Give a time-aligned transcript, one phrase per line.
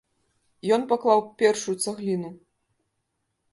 [0.77, 2.29] Ён паклаў першую цагліну.